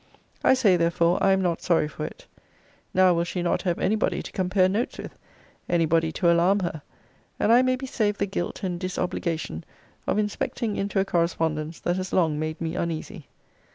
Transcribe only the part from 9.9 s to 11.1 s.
of inspecting into a